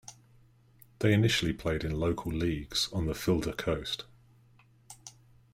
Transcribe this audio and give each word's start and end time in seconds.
They 0.97 1.13
initially 1.13 1.53
played 1.53 1.83
in 1.83 1.91
local 1.99 2.31
leagues 2.31 2.89
on 2.91 3.05
the 3.05 3.13
Fylde 3.13 3.55
coast. 3.55 4.05